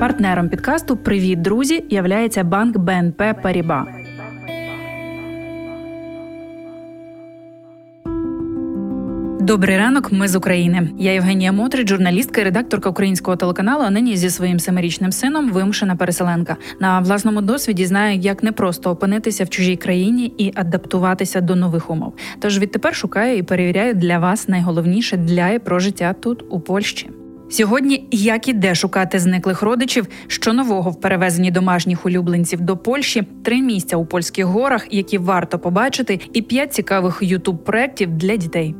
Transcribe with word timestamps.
Партнером 0.00 0.48
підкасту 0.48 0.96
Привіт, 0.96 1.42
друзі! 1.42 1.84
являється 1.90 2.44
банк 2.44 2.78
БНП 2.78 3.22
Паріба. 3.42 3.86
Добрий 9.40 9.78
ранок, 9.78 10.12
ми 10.12 10.28
з 10.28 10.36
України. 10.36 10.90
Я 10.98 11.12
Євгенія 11.12 11.52
Мотрич, 11.52 11.88
журналістка 11.88 12.40
і 12.40 12.44
редакторка 12.44 12.90
українського 12.90 13.36
телеканалу. 13.36 13.82
А 13.86 13.90
нині 13.90 14.16
зі 14.16 14.30
своїм 14.30 14.60
семирічним 14.60 15.12
сином 15.12 15.50
вимушена 15.50 15.96
переселенка. 15.96 16.56
На 16.80 17.00
власному 17.00 17.42
досвіді 17.42 17.86
знаю, 17.86 18.18
як 18.18 18.42
непросто 18.42 18.90
опинитися 18.90 19.44
в 19.44 19.48
чужій 19.48 19.76
країні 19.76 20.34
і 20.38 20.52
адаптуватися 20.54 21.40
до 21.40 21.56
нових 21.56 21.90
умов. 21.90 22.14
Тож 22.38 22.58
відтепер 22.58 22.94
шукаю 22.94 23.36
і 23.36 23.42
перевіряю 23.42 23.94
для 23.94 24.18
вас 24.18 24.48
найголовніше 24.48 25.16
для 25.16 25.48
і 25.48 25.58
про 25.58 25.78
життя 25.78 26.12
тут 26.12 26.44
у 26.50 26.60
Польщі. 26.60 27.10
Сьогодні 27.50 28.08
як 28.10 28.48
і 28.48 28.52
де 28.52 28.74
шукати 28.74 29.18
зниклих 29.18 29.62
родичів, 29.62 30.06
що 30.26 30.52
нового 30.52 30.90
в 30.90 31.00
перевезенні 31.00 31.50
домашніх 31.50 32.06
улюбленців 32.06 32.60
до 32.60 32.76
Польщі, 32.76 33.22
три 33.44 33.62
місця 33.62 33.96
у 33.96 34.06
польських 34.06 34.44
горах, 34.44 34.86
які 34.90 35.18
варто 35.18 35.58
побачити, 35.58 36.20
і 36.32 36.42
п'ять 36.42 36.74
цікавих 36.74 37.18
ютуб 37.22 37.64
проєктів 37.64 38.10
для 38.10 38.36
дітей. 38.36 38.74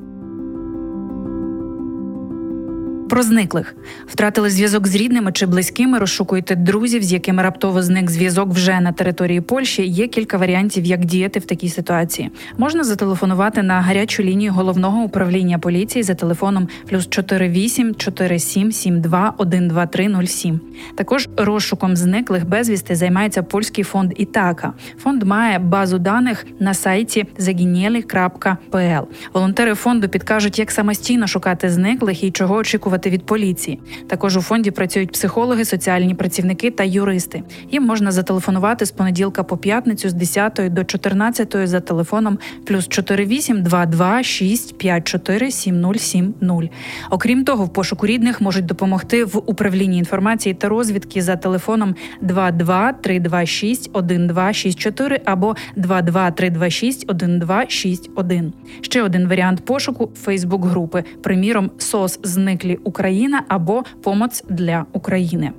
Про 3.11 3.23
зниклих 3.23 3.75
втратили 4.07 4.51
зв'язок 4.51 4.87
з 4.87 4.95
рідними 4.95 5.33
чи 5.33 5.47
близькими. 5.47 5.99
Розшукуєте 5.99 6.57
друзів, 6.57 7.03
з 7.03 7.13
якими 7.13 7.43
раптово 7.43 7.83
зник 7.83 8.11
зв'язок 8.11 8.49
вже 8.51 8.81
на 8.81 8.93
території 8.93 9.41
Польщі. 9.41 9.87
Є 9.87 10.09
кілька 10.09 10.37
варіантів, 10.37 10.85
як 10.85 11.05
діяти 11.05 11.39
в 11.39 11.45
такій 11.45 11.69
ситуації. 11.69 12.31
Можна 12.59 12.85
зателефонувати 12.85 13.63
на 13.63 13.81
гарячу 13.81 14.23
лінію 14.23 14.53
головного 14.53 15.03
управління 15.03 15.59
поліції 15.59 16.03
за 16.03 16.15
телефоном 16.15 16.69
плюс 16.89 17.09
48 17.11 17.95
47 17.99 18.73
72 18.73 19.35
123 19.39 20.27
07. 20.27 20.61
Також 20.97 21.29
розшуком 21.37 21.97
зниклих 21.97 22.49
безвісти 22.49 22.95
займається 22.95 23.43
польський 23.43 23.85
фонд 23.85 24.13
Ітака. 24.17 24.73
Фонд 25.03 25.23
має 25.23 25.59
базу 25.59 25.99
даних 25.99 26.47
на 26.61 26.75
сайті 26.75 27.27
zaginєli.pl. 27.39 29.05
Волонтери 29.35 29.75
фонду 29.75 30.09
підкажуть, 30.09 30.59
як 30.59 30.71
самостійно 30.71 31.27
шукати 31.27 31.71
зниклих 31.71 32.25
і 32.25 32.31
чого 32.31 32.55
очікувати 32.55 33.00
отримувати 33.01 33.11
від 33.11 33.27
поліції. 33.27 33.81
Також 34.09 34.37
у 34.37 34.41
фонді 34.41 34.71
працюють 34.71 35.13
психологи, 35.13 35.65
соціальні 35.65 36.15
працівники 36.15 36.71
та 36.71 36.85
юристи. 36.85 37.43
Їм 37.71 37.83
можна 37.83 38.11
зателефонувати 38.11 38.87
з 38.87 38.91
понеділка 38.91 39.43
по 39.43 39.57
п'ятницю 39.57 40.09
з 40.09 40.13
10 40.13 40.61
до 40.71 40.85
14 40.85 41.57
за 41.65 41.81
телефоном 41.81 42.39
плюс 42.67 42.89
48 42.91 43.63
22 43.63 44.23
6 44.23 44.79
54 44.79 45.51
7070. 45.51 46.71
Окрім 47.11 47.45
того, 47.45 47.65
в 47.65 47.73
пошуку 47.73 48.07
рідних 48.07 48.41
можуть 48.41 48.67
допомогти 48.67 49.25
в 49.25 49.43
управлінні 49.47 49.99
інформації 49.99 50.55
та 50.55 50.69
розвідки 50.69 51.23
за 51.23 51.37
телефоном 51.37 51.95
22 52.21 52.93
326 52.93 53.91
1264 53.93 55.21
або 55.25 55.57
22 55.77 56.31
326 56.31 57.11
1261. 57.11 58.53
Ще 58.81 59.03
один 59.03 59.29
варіант 59.29 59.65
пошуку 59.65 60.11
Фейсбук 60.15 60.65
групи, 60.65 61.05
приміром 61.23 61.71
СОС 61.79 62.21
зниклі 62.23 62.79
Україна 62.91 63.43
або 63.49 63.85
Помоць 64.03 64.45
для 64.49 64.87
України. 64.93 65.53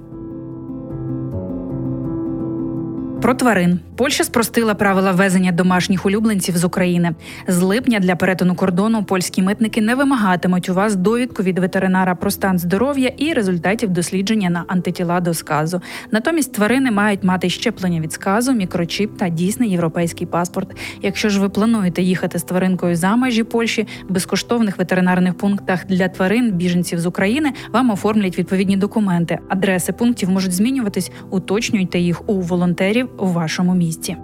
Про 3.22 3.33
тварин 3.33 3.80
Польща 3.95 4.23
спростила 4.23 4.73
правила 4.73 5.11
ввезення 5.11 5.52
домашніх 5.52 6.05
улюбленців 6.05 6.58
з 6.58 6.64
України. 6.64 7.16
З 7.47 7.61
липня 7.61 8.00
для 8.00 8.16
перетину 8.16 8.55
кордону 8.55 9.03
польські 9.03 9.41
митники 9.41 9.81
не 9.81 9.95
вимагатимуть 9.95 10.69
у 10.69 10.73
вас 10.73 10.95
довідку 10.95 11.44
від 11.44 11.59
ветеринара 11.59 12.16
про 12.16 12.31
стан 12.31 12.59
здоров'я 12.59 13.11
і 13.17 13.33
результатів 13.33 13.89
дослідження 13.89 14.50
на 14.50 14.63
антитіла 14.67 15.19
до 15.19 15.33
сказу. 15.33 15.81
Натомість 16.11 16.53
тварини 16.53 16.91
мають 16.91 17.23
мати 17.23 17.50
щеплення 17.50 18.02
від 18.02 18.13
сказу, 18.13 18.53
мікрочіп 18.53 19.17
та 19.17 19.30
дійсний 19.30 19.69
європейський 19.69 20.28
паспорт. 20.28 20.78
Якщо 21.01 21.29
ж 21.29 21.40
ви 21.40 21.50
плануєте 21.50 22.01
їхати 22.01 22.40
з 22.40 22.44
тваринкою 22.44 22.96
за 22.96 23.16
межі 23.16 23.44
Польщі, 23.44 23.88
в 24.09 24.13
безкоштовних 24.13 24.78
ветеринарних 24.78 25.38
пунктах 25.38 25.85
для 25.85 26.07
тварин 26.07 26.51
біженців 26.51 27.00
з 27.00 27.06
України 27.06 27.51
вам 27.73 27.90
оформлять 27.90 28.38
відповідні 28.38 28.78
документи. 28.78 29.40
Адреси 29.50 29.94
пунктів 29.94 30.29
можуть 30.29 30.53
змінюватись, 30.53 31.12
уточнюйте 31.29 32.00
їх 32.00 32.29
у 32.29 32.41
волонтерів 32.41 33.10
у 33.17 33.27
вашому 33.27 33.73
місті. 33.73 34.17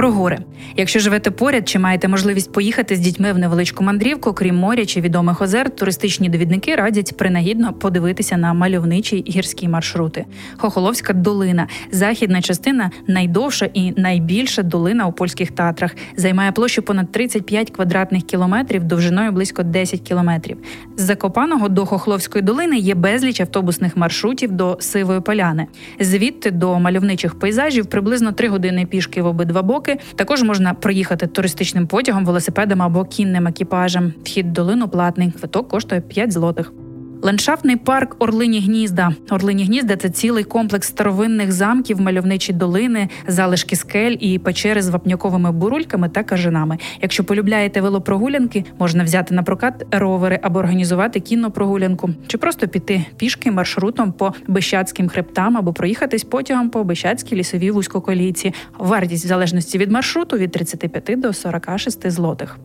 Про 0.00 0.12
гори. 0.12 0.38
Якщо 0.76 0.98
живете 0.98 1.30
поряд 1.30 1.68
чи 1.68 1.78
маєте 1.78 2.08
можливість 2.08 2.52
поїхати 2.52 2.96
з 2.96 2.98
дітьми 2.98 3.32
в 3.32 3.38
невеличку 3.38 3.84
мандрівку, 3.84 4.32
крім 4.32 4.56
моря 4.56 4.86
чи 4.86 5.00
відомих 5.00 5.42
озер, 5.42 5.70
туристичні 5.70 6.28
довідники 6.28 6.74
радять 6.74 7.16
принагідно 7.16 7.72
подивитися 7.72 8.36
на 8.36 8.54
мальовничі 8.54 9.24
гірські 9.28 9.68
маршрути. 9.68 10.24
Хохоловська 10.56 11.12
долина, 11.12 11.66
західна 11.90 12.42
частина 12.42 12.90
найдовша 13.06 13.68
і 13.74 14.00
найбільша 14.00 14.62
долина 14.62 15.06
у 15.06 15.12
польських 15.12 15.50
татрах, 15.50 15.96
займає 16.16 16.52
площу 16.52 16.82
понад 16.82 17.12
35 17.12 17.70
квадратних 17.70 18.22
кілометрів, 18.22 18.84
довжиною 18.84 19.32
близько 19.32 19.62
10 19.62 20.00
кілометрів. 20.00 20.56
З 20.96 21.02
Закопаного 21.02 21.68
до 21.68 21.86
Хохловської 21.86 22.42
долини 22.42 22.78
є 22.78 22.94
безліч 22.94 23.40
автобусних 23.40 23.96
маршрутів 23.96 24.52
до 24.52 24.76
Сивої 24.80 25.20
поляни. 25.20 25.66
Звідти 26.00 26.50
до 26.50 26.78
мальовничих 26.78 27.38
пейзажів 27.38 27.86
приблизно 27.86 28.32
3 28.32 28.48
години 28.48 28.86
пішки 28.86 29.22
в 29.22 29.26
обидва 29.26 29.62
боки 29.62 29.89
роки. 29.90 30.04
Також 30.14 30.42
можна 30.42 30.74
проїхати 30.74 31.26
туристичним 31.26 31.86
потягом, 31.86 32.24
велосипедом 32.24 32.82
або 32.82 33.04
кінним 33.04 33.46
екіпажем. 33.46 34.12
Вхід 34.24 34.46
в 34.46 34.52
долину 34.52 34.88
платний. 34.88 35.30
Квиток 35.30 35.68
коштує 35.68 36.00
5 36.00 36.32
злотих. 36.32 36.72
Ландшафтний 37.22 37.76
парк 37.76 38.16
Орлині 38.18 38.60
Гнізда. 38.60 39.14
Орлині 39.30 39.64
Гнізда 39.64 39.96
це 39.96 40.10
цілий 40.10 40.44
комплекс 40.44 40.88
старовинних 40.88 41.52
замків, 41.52 42.00
мальовничі 42.00 42.52
долини, 42.52 43.08
залишки 43.26 43.76
скель 43.76 44.16
і 44.20 44.38
печери 44.38 44.82
з 44.82 44.88
вапняковими 44.88 45.52
бурульками 45.52 46.08
та 46.08 46.22
кажинами. 46.22 46.78
Якщо 47.02 47.24
полюбляєте 47.24 47.80
велопрогулянки, 47.80 48.64
можна 48.78 49.04
взяти 49.04 49.34
на 49.34 49.42
прокат 49.42 49.86
ровери 49.90 50.40
або 50.42 50.58
організувати 50.58 51.20
кіннопрогулянку, 51.20 52.10
чи 52.26 52.38
просто 52.38 52.68
піти 52.68 53.04
пішки 53.16 53.50
маршрутом 53.50 54.12
по 54.12 54.32
Бещацьким 54.48 55.08
хребтам 55.08 55.56
або 55.56 55.72
проїхатись 55.72 56.24
потягом 56.24 56.70
по 56.70 56.84
Бещацькій 56.84 57.36
лісовій 57.36 57.70
вузькоколійці. 57.70 58.54
Вартість 58.78 59.24
в 59.24 59.28
залежності 59.28 59.78
від 59.78 59.90
маршруту 59.90 60.36
від 60.36 60.50
35 60.50 61.20
до 61.20 61.32
46 61.32 62.10
злотих. 62.10 62.58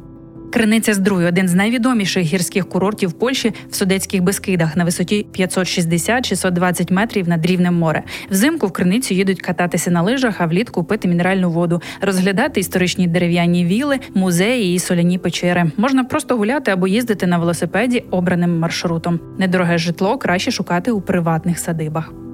Криниця 0.55 0.93
Здруй 0.93 1.25
один 1.25 1.47
з 1.47 1.53
найвідоміших 1.53 2.23
гірських 2.23 2.69
курортів 2.69 3.13
Польщі 3.13 3.53
в 3.69 3.75
Судецьких 3.75 4.23
Бескидах 4.23 4.75
на 4.75 4.83
висоті 4.83 5.25
560-620 5.39 6.93
метрів 6.93 7.29
над 7.29 7.45
рівнем 7.45 7.75
моря. 7.75 8.03
Взимку 8.29 8.67
в 8.67 8.71
криницю 8.71 9.13
їдуть 9.13 9.41
кататися 9.41 9.91
на 9.91 10.01
лижах, 10.01 10.41
а 10.41 10.45
влітку 10.45 10.83
пити 10.83 11.07
мінеральну 11.07 11.49
воду, 11.49 11.81
розглядати 12.01 12.59
історичні 12.59 13.07
дерев'яні 13.07 13.65
віли, 13.65 13.99
музеї 14.13 14.75
і 14.75 14.79
соляні 14.79 15.17
печери. 15.17 15.71
Можна 15.77 16.03
просто 16.03 16.38
гуляти 16.38 16.71
або 16.71 16.88
їздити 16.88 17.27
на 17.27 17.38
велосипеді 17.38 18.03
обраним 18.11 18.59
маршрутом. 18.59 19.19
Недороге 19.39 19.77
житло 19.77 20.17
краще 20.17 20.51
шукати 20.51 20.91
у 20.91 21.01
приватних 21.01 21.59
садибах. 21.59 22.25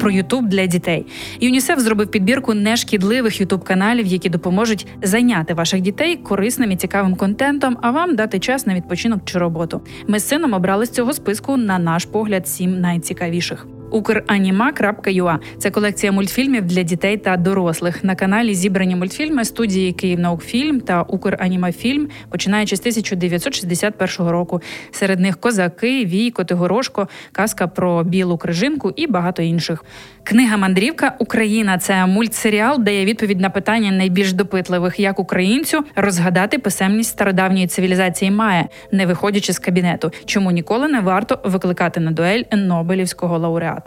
Про 0.00 0.10
Ютуб 0.10 0.48
для 0.48 0.66
дітей. 0.66 1.06
ЮНІСЕФ 1.40 1.78
зробив 1.78 2.10
підбірку 2.10 2.54
нешкідливих 2.54 3.40
ютуб 3.40 3.64
каналів, 3.64 4.06
які 4.06 4.28
допоможуть 4.28 4.86
зайняти 5.02 5.54
ваших 5.54 5.80
дітей 5.80 6.16
корисним 6.16 6.70
і 6.72 6.76
цікавим 6.76 7.14
контентом, 7.14 7.78
а 7.82 7.90
вам 7.90 8.16
дати 8.16 8.38
час 8.38 8.66
на 8.66 8.74
відпочинок 8.74 9.20
чи 9.24 9.38
роботу. 9.38 9.80
Ми 10.08 10.18
з 10.18 10.28
сином 10.28 10.52
обрали 10.52 10.86
з 10.86 10.90
цього 10.90 11.12
списку, 11.12 11.56
на 11.56 11.78
наш 11.78 12.04
погляд, 12.04 12.48
сім 12.48 12.80
найцікавіших. 12.80 13.66
Украніма.ua– 13.90 15.38
це 15.58 15.70
колекція 15.70 16.12
мультфільмів 16.12 16.64
для 16.64 16.82
дітей 16.82 17.16
та 17.16 17.36
дорослих. 17.36 18.04
На 18.04 18.14
каналі 18.14 18.54
зібрані 18.54 18.96
мультфільми 18.96 19.44
студії 19.44 19.92
«Київнаукфільм» 19.92 20.80
та 20.80 21.02
«Укранімафільм», 21.02 22.08
починаючи 22.30 22.76
з 22.76 22.80
1961 22.80 24.26
року. 24.26 24.60
Серед 24.90 25.20
них 25.20 25.36
козаки, 25.36 26.04
вій, 26.04 26.30
Котигорошко, 26.30 27.08
казка 27.32 27.66
про 27.66 28.04
білу 28.04 28.38
крижинку 28.38 28.92
і 28.96 29.06
багато 29.06 29.42
інших. 29.42 29.84
Книга 30.24 30.56
Мандрівка 30.56 31.14
Україна 31.18 31.78
це 31.78 32.06
мультсеріал, 32.06 32.82
дає 32.82 33.04
відповідь 33.04 33.40
на 33.40 33.50
питання 33.50 33.90
найбільш 33.90 34.32
допитливих, 34.32 35.00
як 35.00 35.18
українцю 35.18 35.84
розгадати 35.96 36.58
писемність 36.58 37.10
стародавньої 37.10 37.66
цивілізації 37.66 38.30
Мая, 38.30 38.68
не 38.92 39.06
виходячи 39.06 39.52
з 39.52 39.58
кабінету, 39.58 40.12
чому 40.24 40.50
ніколи 40.50 40.88
не 40.88 41.00
варто 41.00 41.38
викликати 41.44 42.00
на 42.00 42.10
дуель 42.10 42.42
Нобелівського 42.52 43.38
лауреата. 43.38 43.79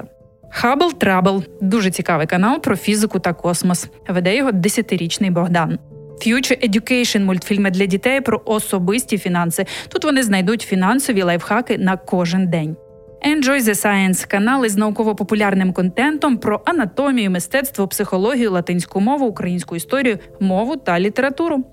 Hubble 0.55 0.93
Trouble 0.93 1.43
дуже 1.61 1.91
цікавий 1.91 2.27
канал 2.27 2.61
про 2.61 2.75
фізику 2.75 3.19
та 3.19 3.33
космос. 3.33 3.87
Веде 4.07 4.35
його 4.35 4.51
десятирічний 4.51 5.29
Богдан. 5.29 5.79
Future 6.25 6.69
Education– 6.69 7.23
мультфільми 7.25 7.71
для 7.71 7.85
дітей 7.85 8.21
про 8.21 8.41
особисті 8.45 9.17
фінанси. 9.17 9.65
Тут 9.87 10.03
вони 10.03 10.23
знайдуть 10.23 10.61
фінансові 10.61 11.23
лайфхаки 11.23 11.77
на 11.77 11.97
кожен 11.97 12.47
день. 12.47 12.75
Enjoy 13.27 13.61
the 13.61 13.85
Science– 13.85 14.27
канал 14.31 14.65
із 14.65 14.77
науково-популярним 14.77 15.73
контентом 15.73 16.37
про 16.37 16.61
анатомію, 16.65 17.31
мистецтво, 17.31 17.87
психологію, 17.87 18.51
латинську 18.51 19.01
мову, 19.01 19.25
українську 19.25 19.75
історію, 19.75 20.19
мову 20.39 20.75
та 20.75 20.99
літературу. 20.99 21.63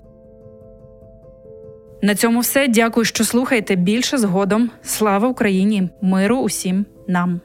На 2.01 2.15
цьому 2.15 2.39
все. 2.39 2.67
Дякую, 2.67 3.05
що 3.05 3.23
слухаєте 3.23 3.75
більше 3.75 4.17
згодом. 4.17 4.69
Слава 4.83 5.27
Україні! 5.27 5.89
Миру 6.01 6.37
усім 6.37 6.85
нам. 7.07 7.41